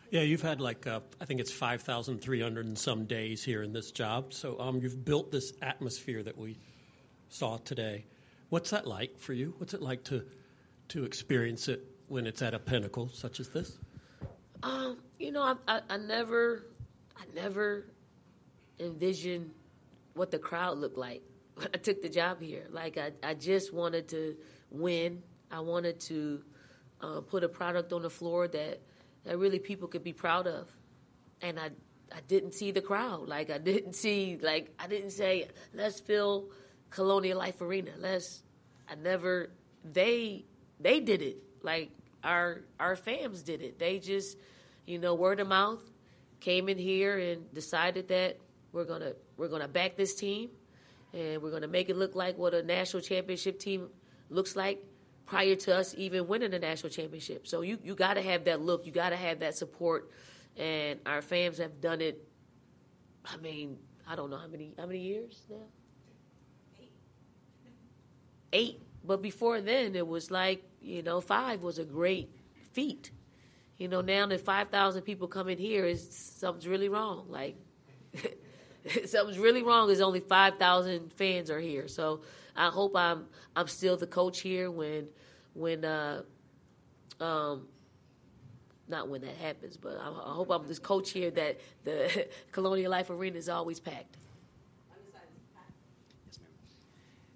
Yeah, 0.09 0.21
you've 0.21 0.41
had 0.41 0.61
like 0.61 0.87
uh, 0.87 1.01
I 1.19 1.25
think 1.25 1.41
it's 1.41 1.51
five 1.51 1.81
thousand 1.81 2.21
three 2.21 2.41
hundred 2.41 2.65
and 2.65 2.79
some 2.79 3.05
days 3.05 3.43
here 3.43 3.61
in 3.61 3.73
this 3.73 3.91
job. 3.91 4.33
So 4.33 4.57
um, 4.59 4.79
you've 4.79 5.03
built 5.03 5.31
this 5.31 5.51
atmosphere 5.61 6.23
that 6.23 6.37
we 6.37 6.57
saw 7.27 7.57
today. 7.57 8.05
What's 8.47 8.69
that 8.69 8.87
like 8.87 9.19
for 9.19 9.33
you? 9.33 9.53
What's 9.57 9.73
it 9.73 9.81
like 9.81 10.05
to 10.05 10.23
to 10.89 11.03
experience 11.03 11.67
it 11.67 11.83
when 12.07 12.25
it's 12.25 12.41
at 12.41 12.53
a 12.53 12.59
pinnacle 12.59 13.09
such 13.09 13.41
as 13.41 13.49
this? 13.49 13.77
Um, 14.63 14.97
you 15.19 15.31
know, 15.31 15.41
I, 15.41 15.55
I, 15.67 15.81
I 15.89 15.97
never, 15.97 16.65
I 17.17 17.23
never 17.35 17.85
envisioned 18.79 19.51
what 20.13 20.31
the 20.31 20.39
crowd 20.39 20.77
looked 20.77 20.97
like 20.97 21.21
when 21.55 21.67
I 21.73 21.77
took 21.77 22.01
the 22.01 22.09
job 22.09 22.41
here. 22.41 22.65
Like 22.69 22.97
I, 22.97 23.11
I 23.23 23.33
just 23.33 23.73
wanted 23.73 24.07
to 24.09 24.35
win. 24.69 25.21
I 25.51 25.59
wanted 25.61 25.99
to 26.01 26.43
uh, 27.01 27.21
put 27.21 27.43
a 27.43 27.49
product 27.49 27.93
on 27.93 28.01
the 28.01 28.09
floor 28.09 28.47
that 28.47 28.81
that 29.23 29.37
really 29.37 29.59
people 29.59 29.87
could 29.87 30.03
be 30.03 30.13
proud 30.13 30.47
of, 30.47 30.69
and 31.41 31.59
I 31.59 31.71
I 32.15 32.21
didn't 32.27 32.53
see 32.53 32.71
the 32.71 32.81
crowd. 32.81 33.27
Like 33.27 33.49
I 33.49 33.57
didn't 33.71 33.93
see 33.93 34.37
like 34.41 34.73
I 34.79 34.87
didn't 34.87 35.11
say 35.11 35.47
let's 35.73 35.99
fill 35.99 36.49
Colonial 36.89 37.37
Life 37.37 37.61
Arena. 37.61 37.91
Let's 37.97 38.43
I 38.89 38.95
never 38.95 39.51
they 39.83 40.45
they 40.79 40.99
did 40.99 41.21
it. 41.21 41.37
Like 41.61 41.91
our 42.27 42.61
our 42.79 42.95
fans 42.95 43.41
did 43.41 43.61
it. 43.61 43.79
They 43.79 43.99
just 43.99 44.37
you 44.85 44.99
know 44.99 45.15
word 45.15 45.39
of 45.39 45.47
mouth 45.47 45.81
came 46.41 46.69
in 46.69 46.77
here 46.77 47.17
and 47.17 47.51
decided 47.53 48.09
that 48.09 48.37
we're 48.73 48.85
gonna 48.85 49.13
we're 49.37 49.47
gonna 49.47 49.67
back 49.67 49.95
this 49.95 50.13
team 50.13 50.49
and 51.13 51.41
we're 51.41 51.51
gonna 51.51 51.67
make 51.67 51.89
it 51.89 51.95
look 51.95 52.15
like 52.15 52.37
what 52.37 52.53
a 52.53 52.61
national 52.61 53.01
championship 53.01 53.59
team 53.59 53.87
looks 54.29 54.55
like 54.55 54.83
prior 55.25 55.55
to 55.55 55.75
us 55.75 55.95
even 55.97 56.27
winning 56.27 56.51
the 56.51 56.59
national 56.59 56.89
championship. 56.89 57.47
So 57.47 57.61
you 57.61 57.79
you 57.81 57.95
got 57.95 58.15
to 58.15 58.21
have 58.21 58.43
that 58.45 58.61
look. 58.61 58.85
You 58.85 58.91
got 58.91 59.09
to 59.09 59.15
have 59.15 59.39
that 59.39 59.55
support 59.55 60.11
and 60.57 60.99
our 61.05 61.21
fans 61.21 61.59
have 61.59 61.79
done 61.79 62.01
it. 62.01 62.27
I 63.25 63.37
mean, 63.37 63.77
I 64.07 64.15
don't 64.15 64.29
know 64.29 64.37
how 64.37 64.47
many 64.47 64.73
how 64.77 64.85
many 64.85 64.99
years 64.99 65.43
now. 65.49 65.55
Eight, 68.53 68.81
but 69.07 69.21
before 69.21 69.61
then 69.61 69.95
it 69.95 70.05
was 70.05 70.29
like 70.29 70.63
you 70.81 71.01
know 71.01 71.21
five 71.21 71.63
was 71.63 71.79
a 71.79 71.85
great 71.85 72.29
feat. 72.73 73.11
You 73.77 73.87
know 73.87 74.01
now 74.01 74.27
that 74.27 74.41
five 74.41 74.69
thousand 74.69 75.03
people 75.03 75.27
come 75.27 75.49
in 75.49 75.57
here 75.57 75.85
is 75.85 76.07
something's 76.37 76.67
really 76.67 76.89
wrong. 76.89 77.25
Like 77.29 77.55
something's 79.05 79.39
really 79.39 79.63
wrong. 79.63 79.89
Is 79.89 80.01
only 80.01 80.19
five 80.19 80.57
thousand 80.59 81.13
fans 81.13 81.49
are 81.49 81.59
here. 81.59 81.87
So 81.87 82.21
I 82.55 82.67
hope 82.69 82.95
I'm 82.95 83.25
I'm 83.55 83.67
still 83.67 83.97
the 83.97 84.07
coach 84.07 84.41
here 84.41 84.69
when 84.69 85.07
when 85.53 85.85
uh, 85.85 86.23
um, 87.19 87.67
not 88.87 89.09
when 89.09 89.21
that 89.21 89.35
happens, 89.35 89.77
but 89.77 89.97
I, 89.99 90.07
I 90.07 90.33
hope 90.33 90.49
I'm 90.51 90.67
this 90.67 90.79
coach 90.79 91.11
here 91.11 91.31
that 91.31 91.59
the 91.83 92.27
Colonial 92.51 92.91
Life 92.91 93.09
Arena 93.09 93.37
is 93.37 93.49
always 93.49 93.79
packed. 93.79 94.17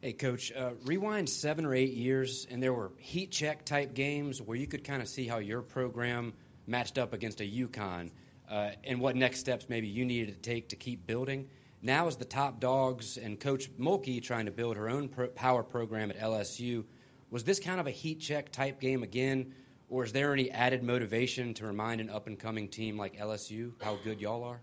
Hey, 0.03 0.13
Coach, 0.13 0.51
uh, 0.53 0.72
rewind 0.86 1.29
seven 1.29 1.63
or 1.63 1.75
eight 1.75 1.93
years, 1.93 2.48
and 2.50 2.62
there 2.62 2.74
were 2.74 2.91
heat 2.98 3.29
check 3.29 3.63
type 3.63 3.93
games 3.93 4.41
where 4.41 4.58
you 4.58 4.65
could 4.65 4.84
kind 4.84 5.00
of 5.00 5.08
see 5.08 5.27
how 5.27 5.38
your 5.38 5.62
program 5.62 6.34
matched 6.65 6.98
up 6.98 7.13
against 7.13 7.39
a 7.39 7.43
UConn 7.43 8.10
uh, 8.50 8.72
and 8.84 9.00
what 9.00 9.15
next 9.15 9.41
steps 9.41 9.67
maybe 9.70 9.88
you 9.88 10.03
needed 10.03 10.34
to 10.34 10.41
take 10.41 10.70
to 10.70 10.75
keep 10.75 11.05
building. 11.05 11.48
Now, 11.84 12.08
as 12.08 12.15
the 12.15 12.25
top 12.25 12.60
dogs 12.60 13.17
and 13.17 13.39
Coach 13.39 13.70
Mulkey 13.77 14.24
trying 14.24 14.48
to 14.48 14.51
build 14.51 14.75
her 14.75 14.89
own 14.89 15.08
pro- 15.08 15.27
power 15.27 15.62
program 15.62 16.10
at 16.10 16.20
LSU, 16.20 16.84
was 17.29 17.43
this 17.43 17.60
kind 17.60 17.79
of 17.79 17.86
a 17.86 17.91
heat 17.91 18.22
check 18.22 18.51
type 18.51 18.79
game 18.79 19.03
again 19.03 19.53
or 19.88 20.03
is 20.03 20.13
there 20.13 20.34
any 20.34 20.50
added 20.50 20.81
motivation 20.81 21.53
to 21.53 21.67
remind 21.67 22.01
an 22.01 22.10
up 22.10 22.25
and 22.25 22.39
coming 22.39 22.70
team 22.70 22.98
like 22.98 23.20
LSU 23.20 23.74
how 23.84 24.00
good 24.03 24.20
y'all 24.20 24.43
are? 24.46 24.62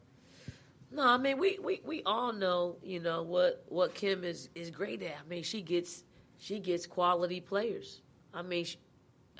No, 0.90 1.02
I 1.02 1.18
mean 1.18 1.38
we, 1.38 1.58
we, 1.62 1.80
we 1.84 2.02
all 2.04 2.32
know 2.32 2.76
you 2.82 3.00
know 3.00 3.22
what, 3.22 3.64
what 3.68 3.94
Kim 3.94 4.24
is, 4.24 4.48
is 4.54 4.70
great 4.70 5.02
at. 5.02 5.16
I 5.24 5.28
mean 5.28 5.42
she 5.42 5.60
gets 5.60 6.04
she 6.38 6.60
gets 6.60 6.86
quality 6.86 7.40
players. 7.40 8.00
I 8.32 8.42
mean 8.42 8.64
she, 8.64 8.78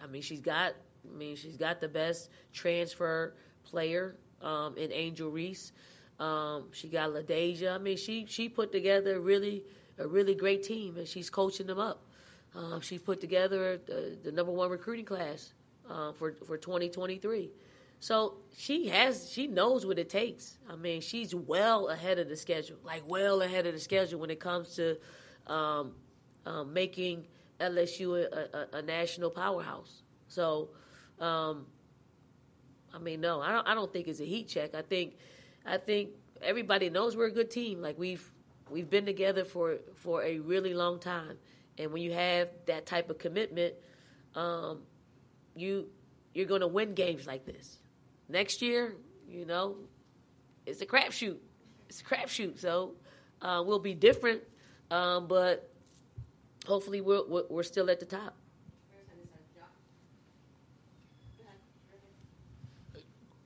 I 0.03 0.07
mean 0.07 0.23
she's 0.23 0.41
got 0.41 0.75
I 1.09 1.17
mean 1.17 1.37
she's 1.37 1.57
got 1.57 1.81
the 1.81 1.89
best 1.89 2.31
transfer 2.53 3.35
player 3.65 4.17
um, 4.43 4.77
in 4.77 4.93
Angel 4.93 5.31
Reese. 5.31 5.73
Um, 6.21 6.67
she 6.73 6.89
got 6.89 7.11
LaDazhia. 7.11 7.75
I 7.75 7.79
mean 7.79 7.97
she 7.97 8.27
she 8.29 8.49
put 8.49 8.71
together 8.71 9.21
really 9.21 9.65
a 9.99 10.07
really 10.07 10.35
great 10.35 10.63
team 10.63 10.99
and 10.99 11.09
she's 11.09 11.31
coaching 11.31 11.67
them 11.67 11.79
up. 11.79 12.05
Um, 12.55 12.81
she 12.81 12.99
put 12.99 13.21
together 13.21 13.79
the, 13.87 14.19
the 14.23 14.33
number 14.33 14.53
one 14.53 14.71
recruiting 14.71 15.05
class 15.07 15.55
uh, 15.89 16.13
for 16.13 16.33
for 16.33 16.59
2023. 16.59 17.51
So 18.01 18.35
she 18.57 18.89
has 18.89 19.31
she 19.31 19.47
knows 19.47 19.85
what 19.85 19.99
it 19.99 20.09
takes. 20.09 20.59
I 20.69 20.77
mean, 20.77 21.01
she's 21.01 21.35
well 21.35 21.89
ahead 21.89 22.19
of 22.19 22.29
the 22.29 22.37
schedule, 22.37 22.77
like 22.85 23.03
well 23.07 23.43
ahead 23.43 23.67
of 23.67 23.75
the 23.75 23.81
schedule 23.81 24.21
when 24.21 24.31
it 24.31 24.41
comes 24.41 24.77
to 24.77 24.99
um, 25.47 25.95
um, 26.47 26.73
making 26.73 27.27
LSU 27.61 28.17
a, 28.17 28.57
a, 28.57 28.79
a, 28.79 28.83
national 28.83 29.31
powerhouse. 29.31 30.03
So, 30.29 30.71
um, 31.19 31.67
I 32.95 32.99
mean, 32.99 33.21
no, 33.21 33.41
I 33.41 33.51
don't. 33.51 33.67
I 33.67 33.75
don't 33.75 33.93
think 33.93 34.07
it's 34.09 34.21
a 34.21 34.25
heat 34.25 34.49
check. 34.49 34.75
I 34.75 34.83
think, 34.83 35.17
I 35.67 35.79
think 35.79 36.11
everybody 36.41 36.91
knows 36.91 37.17
we're 37.17 37.27
a 37.27 37.33
good 37.33 37.51
team. 37.51 37.83
Like 37.83 37.99
we've 37.99 38.31
we've 38.71 38.89
been 38.89 39.07
together 39.07 39.45
for 39.45 39.79
for 39.97 40.23
a 40.23 40.39
really 40.39 40.75
long 40.75 41.01
time, 41.01 41.37
and 41.79 41.93
when 41.93 42.03
you 42.03 42.13
have 42.13 42.49
that 42.67 42.87
type 42.87 43.11
of 43.11 43.19
commitment, 43.19 43.75
um, 44.35 44.83
you 45.57 45.89
you're 46.33 46.47
going 46.47 46.61
to 46.61 46.69
win 46.69 46.95
games 46.95 47.27
like 47.27 47.45
this. 47.45 47.79
Next 48.29 48.61
year, 48.61 48.95
you 49.29 49.45
know, 49.45 49.77
it's 50.67 50.81
a 50.81 50.87
crapshoot. 50.87 51.37
It's 51.89 52.01
a 52.01 52.05
crapshoot. 52.05 52.59
So 52.59 52.95
uh, 53.41 53.63
we'll 53.65 53.79
be 53.79 53.95
different, 53.95 54.43
um, 54.91 55.27
but 55.27 55.73
hopefully 56.67 57.01
we're, 57.01 57.23
we're 57.49 57.63
still 57.63 57.91
at 57.91 58.01
the 58.01 58.07
top. 58.07 58.37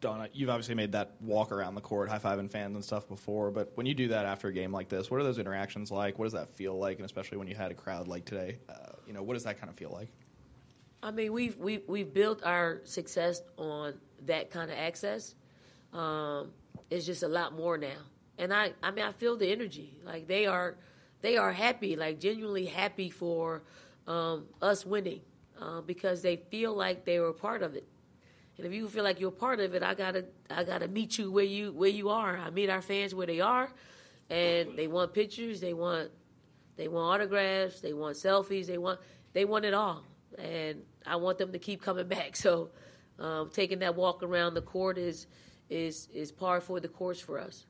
Donna, 0.03 0.29
you've 0.33 0.51
obviously 0.51 0.75
made 0.75 0.91
that 0.93 1.13
walk 1.21 1.53
around 1.53 1.77
the 1.77 1.81
court, 1.81 2.09
high 2.09 2.19
fiving 2.19 2.51
fans 2.51 2.75
and 2.75 2.85
stuff 2.85 3.09
before, 3.09 3.53
but 3.53 3.71
when 3.77 3.87
you 3.87 3.95
do 3.95 4.09
that 4.09 4.27
after 4.27 4.49
a 4.49 4.53
game 4.53 4.73
like 4.73 4.89
this, 4.89 5.13
what 5.13 5.21
are 5.21 5.23
those 5.23 5.39
interactions 5.39 5.93
like? 5.93 6.19
What 6.19 6.27
does 6.27 6.33
that 6.33 6.51
feel 6.51 6.77
like? 6.77 6.97
And 6.97 7.07
especially 7.07 7.39
when 7.39 7.47
you 7.47 7.55
had 7.55 7.71
a 7.71 7.75
crowd 7.75 8.09
like 8.09 8.25
today, 8.25 8.59
uh, 8.69 8.95
you 9.07 9.13
know, 9.13 9.23
what 9.23 9.35
does 9.35 9.45
that 9.45 9.61
kind 9.61 9.71
of 9.71 9.77
feel 9.77 9.91
like? 9.91 10.09
I 11.05 11.13
mean, 11.13 11.33
we've 11.33 11.57
we, 11.57 11.75
have 11.75 11.83
we've 11.87 12.13
built 12.13 12.43
our 12.45 12.81
success 12.83 13.43
on 13.57 13.95
that 14.27 14.51
kind 14.51 14.71
of 14.71 14.79
access. 14.79 15.35
Um, 15.93 16.53
it's 16.91 17.07
just 17.07 17.23
a 17.23 17.29
lot 17.29 17.55
more 17.55 17.79
now, 17.79 18.01
and 18.39 18.53
I 18.53 18.73
I 18.83 18.91
mean 18.91 19.05
I 19.05 19.13
feel 19.13 19.37
the 19.37 19.51
energy. 19.51 19.99
Like 20.05 20.27
they 20.27 20.47
are 20.47 20.77
they 21.21 21.37
are 21.37 21.53
happy, 21.53 21.97
like 21.97 22.21
genuinely 22.21 22.67
happy 22.67 23.11
for 23.11 23.63
um, 24.07 24.47
us 24.61 24.85
winning 24.85 25.21
uh, 25.61 25.81
because 25.81 26.23
they 26.23 26.37
feel 26.37 26.75
like 26.75 27.05
they 27.05 27.21
were 27.21 27.29
a 27.29 27.35
part 27.35 27.63
of 27.63 27.75
it. 27.75 27.87
And 28.57 28.67
if 28.67 28.73
you 28.73 28.89
feel 28.89 29.05
like 29.05 29.21
you're 29.21 29.31
part 29.31 29.61
of 29.61 29.75
it, 29.75 29.83
I 29.83 29.95
gotta 29.95 30.27
I 30.51 30.65
gotta 30.65 30.89
meet 30.89 31.19
you 31.19 31.33
where 31.33 31.45
you 31.45 31.73
where 31.73 31.89
you 31.89 32.11
are. 32.11 32.37
I 32.37 32.51
meet 32.51 32.69
our 32.69 32.83
fans 32.83 33.15
where 33.15 33.27
they 33.27 33.41
are, 33.41 33.69
and 34.29 34.77
they 34.77 34.89
want 34.89 35.15
pictures, 35.15 35.61
they 35.61 35.73
want 35.73 36.11
they 36.77 36.89
want 36.89 37.15
autographs, 37.15 37.81
they 37.81 37.93
want 37.93 38.17
selfies, 38.17 38.67
they 38.67 38.79
want 38.79 39.01
they 39.33 39.45
want 39.45 39.65
it 39.65 39.75
all. 39.75 40.05
And 40.39 40.83
I 41.07 41.17
want 41.17 41.39
them 41.39 41.53
to 41.53 41.59
keep 41.59 41.83
coming 41.83 42.09
back. 42.09 42.37
So 42.37 42.71
um, 43.19 43.51
taking 43.53 43.79
that 43.81 43.95
walk 43.95 44.23
around 44.23 44.55
the 44.55 44.63
court 44.63 44.99
is 44.99 45.27
is 45.71 46.09
is 46.13 46.33
par 46.33 46.61
for 46.61 46.81
the 46.81 46.89
course 46.89 47.21
for 47.21 47.39
us. 47.39 47.67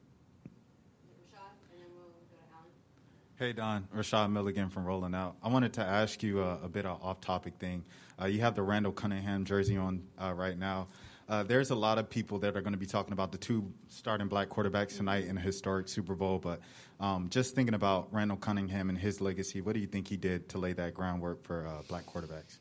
Hey 3.38 3.52
Dawn, 3.52 3.88
Rashad 3.92 4.30
Milligan 4.30 4.68
from 4.68 4.84
Rolling 4.84 5.16
Out. 5.16 5.34
I 5.42 5.48
wanted 5.48 5.72
to 5.72 5.80
ask 5.80 6.22
you 6.22 6.42
a, 6.42 6.60
a 6.62 6.68
bit 6.68 6.86
of 6.86 7.02
off-topic 7.02 7.54
thing. 7.58 7.84
Uh, 8.20 8.26
you 8.26 8.40
have 8.40 8.54
the 8.54 8.62
Randall 8.62 8.92
Cunningham 8.92 9.44
jersey 9.44 9.76
on 9.76 10.02
uh, 10.22 10.32
right 10.32 10.56
now. 10.56 10.86
Uh, 11.28 11.42
there's 11.42 11.70
a 11.70 11.74
lot 11.74 11.98
of 11.98 12.08
people 12.08 12.38
that 12.38 12.56
are 12.56 12.60
going 12.60 12.74
to 12.74 12.78
be 12.78 12.86
talking 12.86 13.12
about 13.12 13.32
the 13.32 13.38
two 13.38 13.72
starting 13.88 14.28
black 14.28 14.48
quarterbacks 14.48 14.96
tonight 14.96 15.24
in 15.24 15.36
a 15.38 15.40
historic 15.40 15.88
Super 15.88 16.14
Bowl. 16.14 16.38
But 16.38 16.60
um, 17.00 17.28
just 17.30 17.54
thinking 17.54 17.74
about 17.74 18.08
Randall 18.12 18.36
Cunningham 18.36 18.90
and 18.90 18.98
his 18.98 19.20
legacy, 19.20 19.60
what 19.60 19.74
do 19.74 19.80
you 19.80 19.86
think 19.86 20.06
he 20.06 20.16
did 20.16 20.48
to 20.50 20.58
lay 20.58 20.72
that 20.74 20.94
groundwork 20.94 21.42
for 21.42 21.66
uh, 21.66 21.82
black 21.88 22.06
quarterbacks? 22.06 22.58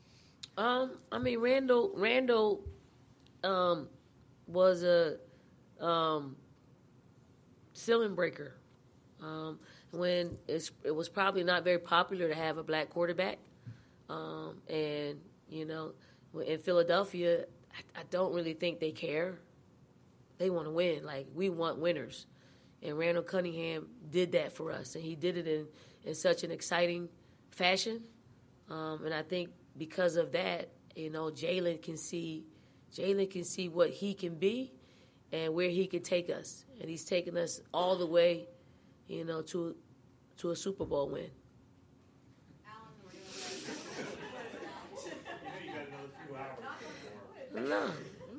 Um, 0.61 0.91
I 1.11 1.17
mean, 1.17 1.39
Randall 1.39 1.91
Randall 1.95 2.61
um, 3.43 3.87
was 4.45 4.83
a 4.83 5.17
um, 5.79 6.35
ceiling 7.73 8.13
breaker. 8.13 8.53
Um, 9.23 9.59
when 9.91 10.37
it 10.47 10.95
was 10.95 11.09
probably 11.09 11.43
not 11.43 11.63
very 11.63 11.79
popular 11.79 12.27
to 12.27 12.35
have 12.35 12.59
a 12.59 12.63
black 12.63 12.91
quarterback, 12.91 13.39
um, 14.07 14.61
and 14.69 15.19
you 15.49 15.65
know, 15.65 15.93
in 16.45 16.59
Philadelphia, 16.59 17.45
I, 17.75 18.01
I 18.01 18.03
don't 18.11 18.31
really 18.31 18.53
think 18.53 18.79
they 18.79 18.91
care. 18.91 19.39
They 20.37 20.51
want 20.51 20.67
to 20.67 20.71
win. 20.71 21.03
Like 21.03 21.25
we 21.33 21.49
want 21.49 21.79
winners, 21.79 22.27
and 22.83 22.99
Randall 22.99 23.23
Cunningham 23.23 23.87
did 24.11 24.33
that 24.33 24.53
for 24.53 24.71
us, 24.71 24.93
and 24.93 25.03
he 25.03 25.15
did 25.15 25.37
it 25.37 25.47
in 25.47 25.65
in 26.03 26.13
such 26.13 26.43
an 26.43 26.51
exciting 26.51 27.09
fashion. 27.49 28.03
Um, 28.69 29.05
and 29.05 29.13
I 29.13 29.23
think 29.23 29.49
because 29.77 30.15
of 30.15 30.31
that, 30.33 30.69
you 30.95 31.09
know, 31.09 31.25
Jalen 31.25 31.81
can 31.81 31.97
see 31.97 32.45
Jalen 32.93 33.29
can 33.31 33.43
see 33.43 33.69
what 33.69 33.89
he 33.89 34.13
can 34.13 34.35
be 34.35 34.73
and 35.31 35.53
where 35.53 35.69
he 35.69 35.87
can 35.87 36.03
take 36.03 36.29
us. 36.29 36.65
And 36.79 36.89
he's 36.89 37.05
taken 37.05 37.37
us 37.37 37.61
all 37.73 37.95
the 37.95 38.05
way, 38.05 38.47
you 39.07 39.23
know, 39.23 39.41
to 39.43 39.75
to 40.37 40.51
a 40.51 40.55
Super 40.55 40.85
Bowl 40.85 41.09
win. 41.09 41.29
No, 47.53 47.91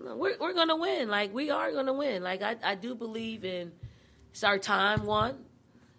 no, 0.02 0.16
we're 0.16 0.36
we're 0.40 0.54
gonna 0.54 0.76
win. 0.76 1.08
Like 1.08 1.32
we 1.34 1.50
are 1.50 1.70
gonna 1.70 1.92
win. 1.92 2.22
Like 2.22 2.42
I, 2.42 2.56
I 2.62 2.74
do 2.74 2.94
believe 2.94 3.44
in 3.44 3.72
it's 4.30 4.42
our 4.42 4.58
time 4.58 5.04
one, 5.04 5.44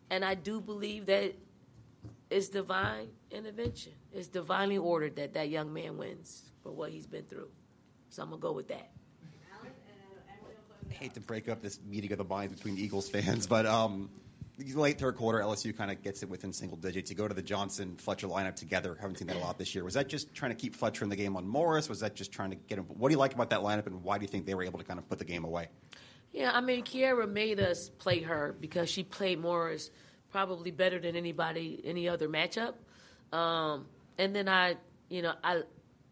and 0.09 0.25
I 0.25 0.33
do 0.33 0.59
believe 0.59 1.05
that 1.05 1.35
it's 2.29 2.49
divine 2.49 3.09
intervention. 3.31 3.93
It's 4.11 4.27
divinely 4.27 4.77
ordered 4.77 5.15
that 5.17 5.33
that 5.33 5.49
young 5.49 5.73
man 5.73 5.97
wins 5.97 6.43
for 6.61 6.71
what 6.71 6.91
he's 6.91 7.07
been 7.07 7.25
through. 7.25 7.49
So 8.09 8.23
I'm 8.23 8.29
gonna 8.29 8.41
go 8.41 8.51
with 8.51 8.67
that. 8.69 8.91
I 10.89 10.93
hate 10.93 11.13
to 11.15 11.19
break 11.19 11.49
up 11.49 11.61
this 11.61 11.79
meeting 11.87 12.11
of 12.11 12.19
the 12.19 12.23
minds 12.23 12.55
between 12.55 12.77
Eagles 12.77 13.09
fans, 13.09 13.47
but 13.47 13.65
um, 13.65 14.09
late 14.75 14.99
third 14.99 15.15
quarter, 15.15 15.39
LSU 15.39 15.75
kind 15.75 15.89
of 15.89 16.01
gets 16.03 16.21
it 16.23 16.29
within 16.29 16.53
single 16.53 16.77
digits. 16.77 17.09
You 17.09 17.17
go 17.17 17.27
to 17.27 17.33
the 17.33 17.41
Johnson 17.41 17.95
Fletcher 17.97 18.27
lineup 18.27 18.55
together. 18.55 18.95
Haven't 18.99 19.17
seen 19.17 19.27
that 19.27 19.37
a 19.37 19.39
lot 19.39 19.57
this 19.57 19.73
year. 19.73 19.83
Was 19.83 19.95
that 19.95 20.07
just 20.07 20.33
trying 20.33 20.51
to 20.51 20.55
keep 20.55 20.75
Fletcher 20.75 21.03
in 21.03 21.09
the 21.09 21.15
game 21.15 21.35
on 21.35 21.47
Morris? 21.47 21.89
Was 21.89 21.99
that 22.01 22.15
just 22.15 22.31
trying 22.31 22.51
to 22.51 22.55
get 22.55 22.77
him? 22.77 22.85
What 22.85 23.09
do 23.09 23.13
you 23.13 23.19
like 23.19 23.33
about 23.33 23.49
that 23.49 23.61
lineup, 23.61 23.87
and 23.87 24.03
why 24.03 24.17
do 24.17 24.23
you 24.23 24.27
think 24.27 24.45
they 24.45 24.53
were 24.53 24.63
able 24.63 24.79
to 24.79 24.85
kind 24.85 24.99
of 24.99 25.07
put 25.09 25.19
the 25.19 25.25
game 25.25 25.43
away? 25.43 25.67
Yeah, 26.31 26.51
I 26.53 26.61
mean, 26.61 26.83
Kierra 26.83 27.29
made 27.29 27.59
us 27.59 27.89
play 27.89 28.21
her 28.21 28.55
because 28.59 28.89
she 28.89 29.03
played 29.03 29.39
Morris 29.39 29.91
probably 30.33 30.71
better 30.71 30.99
than 30.99 31.15
anybody 31.15 31.79
any 31.85 32.09
other 32.09 32.27
matchup. 32.27 32.73
Um, 33.31 33.85
and 34.17 34.35
then 34.35 34.49
I, 34.49 34.75
you 35.07 35.21
know, 35.21 35.33
I, 35.43 35.61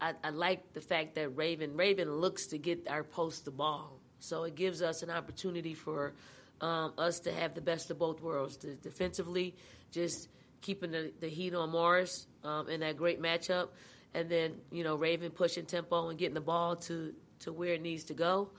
I, 0.00 0.14
I 0.24 0.30
like 0.30 0.72
the 0.72 0.80
fact 0.80 1.16
that 1.16 1.36
Raven 1.36 1.76
Raven 1.76 2.10
looks 2.10 2.46
to 2.46 2.58
get 2.58 2.88
our 2.88 3.04
post 3.04 3.44
the 3.44 3.50
ball, 3.50 4.00
so 4.20 4.44
it 4.44 4.54
gives 4.54 4.80
us 4.80 5.02
an 5.02 5.10
opportunity 5.10 5.74
for 5.74 6.14
um, 6.60 6.94
us 6.96 7.20
to 7.20 7.32
have 7.32 7.54
the 7.54 7.60
best 7.60 7.90
of 7.90 7.98
both 7.98 8.22
worlds. 8.22 8.56
The, 8.56 8.74
defensively, 8.74 9.56
just 9.90 10.28
keeping 10.60 10.92
the, 10.92 11.12
the 11.20 11.28
heat 11.28 11.54
on 11.54 11.70
Morris 11.70 12.26
um, 12.44 12.68
in 12.68 12.80
that 12.80 12.96
great 12.96 13.20
matchup, 13.20 13.68
and 14.14 14.28
then 14.28 14.54
you 14.70 14.84
know 14.84 14.94
Raven 14.94 15.30
pushing 15.30 15.66
tempo 15.66 16.08
and 16.08 16.18
getting 16.18 16.34
the 16.34 16.40
ball 16.40 16.76
to 16.76 17.12
to 17.40 17.52
where 17.52 17.74
it 17.74 17.82
needs 17.82 18.04
to 18.04 18.14
go. 18.14 18.50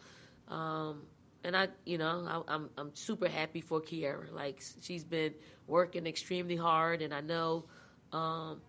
Um, 0.50 1.04
and 1.44 1.56
I, 1.56 1.68
you 1.86 1.98
know, 1.98 2.44
I, 2.48 2.54
I'm 2.54 2.70
I'm 2.78 2.96
super 2.96 3.28
happy 3.28 3.62
for 3.62 3.82
Kierra. 3.82 4.32
Like 4.32 4.62
she's 4.82 5.04
been 5.04 5.34
working 5.68 6.08
extremely 6.08 6.56
hard, 6.56 7.02
and 7.02 7.14
I 7.14 7.22
know, 7.22 7.66
um, 8.12 8.62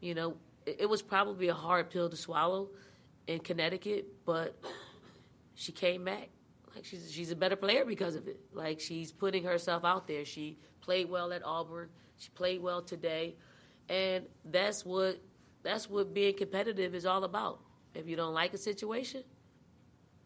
you 0.00 0.14
know, 0.14 0.36
it, 0.66 0.78
it 0.80 0.88
was 0.88 1.02
probably 1.02 1.48
a 1.48 1.54
hard 1.54 1.90
pill 1.90 2.08
to 2.08 2.16
swallow 2.16 2.70
in 3.26 3.40
Connecticut, 3.40 4.06
but 4.24 4.58
she 5.54 5.72
came 5.72 6.04
back. 6.04 6.28
Like 6.74 6.84
she's 6.84 7.12
she's 7.12 7.30
a 7.30 7.36
better 7.36 7.56
player 7.56 7.84
because 7.84 8.14
of 8.14 8.26
it. 8.28 8.40
Like 8.52 8.80
she's 8.80 9.12
putting 9.12 9.44
herself 9.44 9.84
out 9.84 10.06
there. 10.06 10.24
She 10.24 10.58
played 10.80 11.08
well 11.10 11.32
at 11.32 11.44
Auburn. 11.44 11.88
She 12.16 12.30
played 12.30 12.62
well 12.62 12.80
today, 12.82 13.36
and 13.88 14.24
that's 14.44 14.84
what 14.84 15.20
that's 15.62 15.88
what 15.88 16.14
being 16.14 16.36
competitive 16.36 16.94
is 16.94 17.04
all 17.04 17.24
about. 17.24 17.60
If 17.94 18.08
you 18.08 18.16
don't 18.16 18.32
like 18.32 18.54
a 18.54 18.58
situation, 18.58 19.22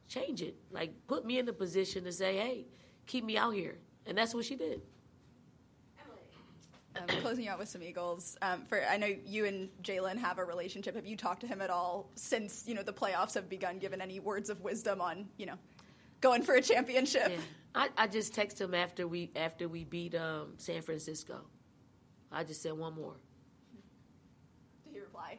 change 0.08 0.42
it. 0.42 0.56
Like 0.70 0.92
put 1.06 1.24
me 1.24 1.38
in 1.38 1.46
the 1.46 1.52
position 1.52 2.04
to 2.04 2.12
say, 2.12 2.36
hey, 2.36 2.66
keep 3.06 3.24
me 3.24 3.36
out 3.36 3.54
here, 3.54 3.78
and 4.06 4.16
that's 4.16 4.34
what 4.34 4.44
she 4.44 4.56
did. 4.56 4.82
Um, 6.98 7.06
closing 7.20 7.44
you 7.44 7.50
out 7.50 7.58
with 7.58 7.68
some 7.68 7.82
Eagles. 7.82 8.36
Um, 8.42 8.64
for 8.64 8.82
I 8.84 8.96
know 8.96 9.08
you 9.24 9.44
and 9.44 9.68
Jalen 9.82 10.16
have 10.16 10.38
a 10.38 10.44
relationship. 10.44 10.94
Have 10.94 11.06
you 11.06 11.16
talked 11.16 11.40
to 11.40 11.46
him 11.46 11.60
at 11.60 11.70
all 11.70 12.10
since 12.14 12.64
you 12.66 12.74
know 12.74 12.82
the 12.82 12.92
playoffs 12.92 13.34
have 13.34 13.48
begun? 13.48 13.78
Given 13.78 14.00
any 14.00 14.20
words 14.20 14.48
of 14.48 14.60
wisdom 14.62 15.00
on 15.00 15.28
you 15.36 15.46
know 15.46 15.58
going 16.20 16.42
for 16.42 16.54
a 16.54 16.62
championship? 16.62 17.28
Yeah. 17.30 17.36
I, 17.74 17.88
I 17.98 18.06
just 18.06 18.34
texted 18.34 18.62
him 18.62 18.74
after 18.74 19.06
we 19.06 19.30
after 19.36 19.68
we 19.68 19.84
beat 19.84 20.14
um, 20.14 20.54
San 20.56 20.80
Francisco. 20.82 21.42
I 22.32 22.44
just 22.44 22.62
said 22.62 22.72
one 22.72 22.94
more. 22.94 23.16
Did 24.84 24.94
he 24.94 25.00
reply? 25.00 25.38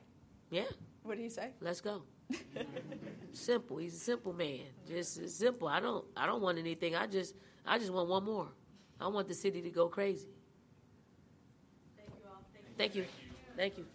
Yeah. 0.52 0.64
What 1.04 1.18
did 1.18 1.24
he 1.24 1.30
say? 1.30 1.50
Let's 1.62 1.82
go. 1.82 2.04
simple. 3.32 3.78
He's 3.78 3.96
a 3.96 4.00
simple 4.00 4.34
man. 4.34 4.62
Just 4.88 5.30
simple. 5.30 5.68
I 5.68 5.80
don't 5.80 6.06
I 6.16 6.26
don't 6.26 6.42
want 6.42 6.58
anything. 6.58 6.96
I 6.96 7.08
just 7.08 7.36
I 7.66 7.78
just 7.78 7.92
want 7.92 8.10
one 8.10 8.24
more. 8.24 8.48
I 9.00 9.08
want 9.08 9.28
the 9.28 9.34
city 9.34 9.62
to 9.62 9.70
go 9.70 9.88
crazy. 9.88 10.28
Thank 11.96 12.10
you 12.10 12.30
all. 12.30 12.42
Thank 12.78 12.96
you. 12.96 13.06
Thank 13.56 13.78
you. 13.78 13.86